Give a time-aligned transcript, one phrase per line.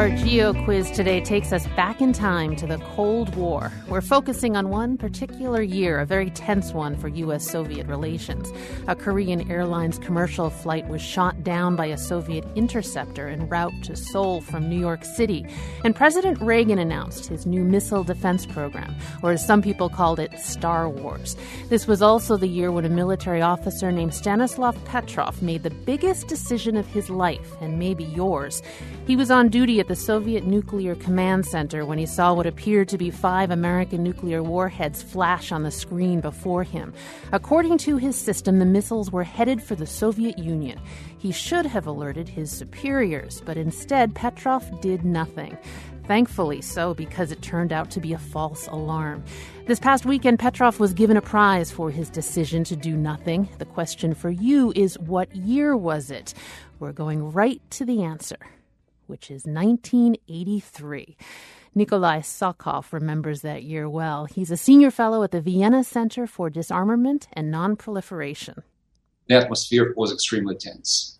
[0.00, 3.70] Our Geo quiz today takes us back in time to the Cold War.
[3.86, 7.46] We're focusing on one particular year, a very tense one for U.S.
[7.46, 8.50] Soviet relations.
[8.88, 13.94] A Korean Airlines commercial flight was shot down by a Soviet interceptor en route to
[13.94, 15.44] Seoul from New York City.
[15.84, 20.32] And President Reagan announced his new missile defense program, or as some people called it,
[20.38, 21.36] Star Wars.
[21.68, 26.26] This was also the year when a military officer named Stanislav Petrov made the biggest
[26.26, 28.62] decision of his life, and maybe yours.
[29.06, 32.88] He was on duty at the Soviet Nuclear Command Center when he saw what appeared
[32.90, 36.94] to be five American nuclear warheads flash on the screen before him.
[37.32, 40.80] According to his system, the missiles were headed for the Soviet Union.
[41.18, 45.58] He should have alerted his superiors, but instead, Petrov did nothing.
[46.06, 49.24] Thankfully so, because it turned out to be a false alarm.
[49.66, 53.48] This past weekend, Petrov was given a prize for his decision to do nothing.
[53.58, 56.32] The question for you is what year was it?
[56.78, 58.38] We're going right to the answer
[59.10, 61.16] which is 1983.
[61.74, 64.24] Nikolai Sokov remembers that year well.
[64.24, 68.62] He's a senior fellow at the Vienna Center for Disarmament and Nonproliferation.
[69.28, 71.18] The atmosphere was extremely tense.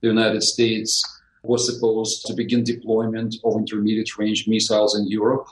[0.00, 1.02] The United States
[1.42, 5.46] was supposed to begin deployment of intermediate range missiles in Europe,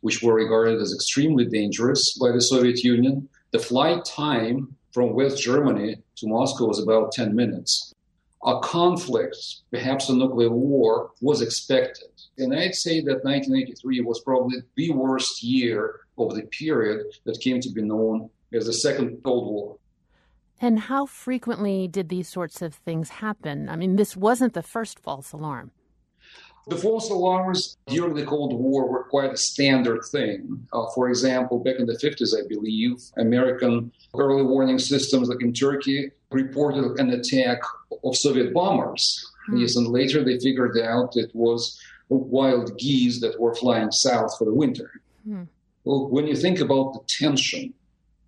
[0.00, 3.28] which were regarded as extremely dangerous by the Soviet Union.
[3.50, 7.91] The flight time from West Germany to Moscow was about 10 minutes
[8.44, 9.36] a conflict,
[9.70, 12.08] perhaps a nuclear war, was expected.
[12.38, 17.60] And I'd say that 1983 was probably the worst year of the period that came
[17.60, 19.76] to be known as the Second Cold War.
[20.60, 23.68] And how frequently did these sorts of things happen?
[23.68, 25.72] I mean, this wasn't the first false alarm.
[26.68, 30.66] The false alarms during the Cold War were quite a standard thing.
[30.72, 35.52] Uh, for example, back in the 50s, I believe, American early warning systems, like in
[35.52, 37.58] Turkey, reported an attack
[38.04, 39.28] of Soviet bombers.
[39.46, 39.56] Hmm.
[39.56, 44.44] Yes, and later they figured out it was wild geese that were flying south for
[44.44, 44.90] the winter.
[45.24, 45.44] Hmm.
[45.84, 47.74] Well, when you think about the tension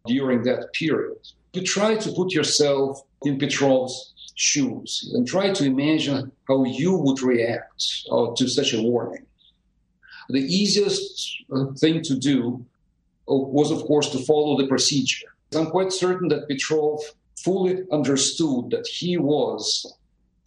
[0.07, 1.19] during that period,
[1.53, 7.23] you try to put yourself in Petrov's shoes and try to imagine how you would
[7.23, 9.25] react uh, to such a warning.
[10.29, 12.65] The easiest uh, thing to do
[13.29, 15.29] uh, was, of course, to follow the procedure.
[15.55, 17.01] I'm quite certain that Petrov
[17.37, 19.95] fully understood that he was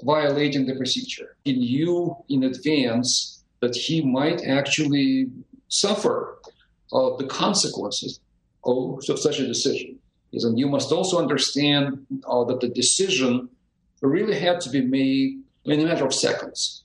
[0.03, 1.35] violating the procedure.
[1.43, 5.27] He knew in advance that he might actually
[5.69, 6.37] suffer
[6.93, 8.19] uh, the consequences
[8.63, 9.99] of, of, such a decision.
[10.33, 13.49] And you must also understand uh, that the decision
[14.01, 16.83] really had to be made in a matter of seconds.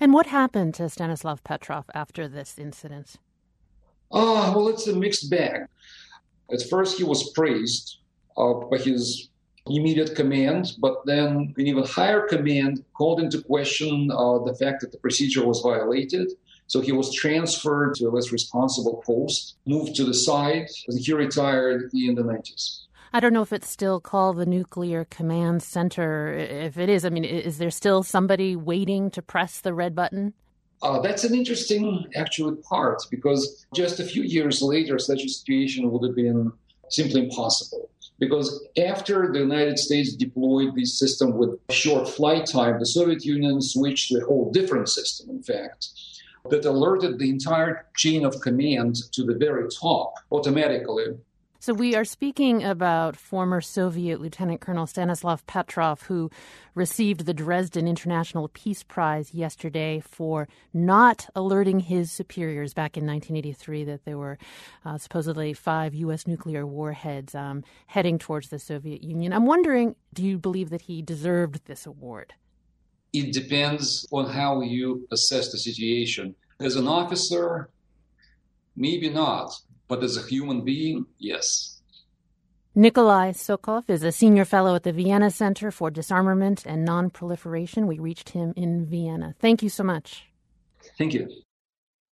[0.00, 3.16] And what happened to Stanislav Petrov after this incident?
[4.10, 5.66] Ah, well, it's a mixed bag.
[6.52, 7.98] At first, he was praised
[8.36, 9.28] uh, by his
[9.66, 14.92] immediate command, but then an even higher command called into question uh, the fact that
[14.92, 16.32] the procedure was violated.
[16.66, 21.12] So he was transferred to a less responsible post, moved to the side, and he
[21.12, 22.86] retired in the 90s.
[23.14, 26.32] I don't know if it's still called the Nuclear Command Center.
[26.32, 30.32] If it is, I mean, is there still somebody waiting to press the red button?
[30.80, 35.90] Uh, that's an interesting actual part because just a few years later, such a situation
[35.90, 36.52] would have been
[36.88, 37.90] simply impossible.
[38.18, 43.60] Because after the United States deployed this system with short flight time, the Soviet Union
[43.60, 45.88] switched to a whole different system, in fact,
[46.48, 51.06] that alerted the entire chain of command to the very top automatically
[51.62, 56.28] so we are speaking about former Soviet Lieutenant Colonel Stanislav Petrov, who
[56.74, 63.84] received the Dresden International Peace Prize yesterday for not alerting his superiors back in 1983
[63.84, 64.38] that there were
[64.84, 66.26] uh, supposedly five U.S.
[66.26, 69.32] nuclear warheads um, heading towards the Soviet Union.
[69.32, 72.34] I'm wondering, do you believe that he deserved this award?
[73.12, 76.34] It depends on how you assess the situation.
[76.58, 77.70] As an officer,
[78.74, 79.52] maybe not
[79.92, 81.82] but as a human being, yes.
[82.74, 87.86] Nikolai Sokov is a senior fellow at the Vienna Center for Disarmament and Nonproliferation.
[87.86, 89.34] We reached him in Vienna.
[89.38, 90.24] Thank you so much.
[90.96, 91.28] Thank you.